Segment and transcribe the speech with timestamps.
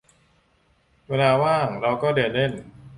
[1.09, 2.51] เวลาว่างเราก็เดินเล่น